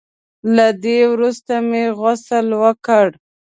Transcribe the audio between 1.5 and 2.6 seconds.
مې غسل